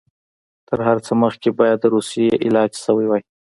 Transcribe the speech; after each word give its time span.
تر 0.67 0.79
هر 0.87 0.97
څه 1.05 1.11
مخکې 1.23 1.49
باید 1.59 1.77
د 1.81 1.85
روسیې 1.95 2.27
علاج 2.45 2.71
شوی 2.83 3.05
وای. 3.07 3.21